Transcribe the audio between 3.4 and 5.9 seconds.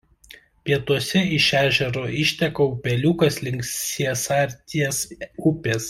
link Siesarties upės.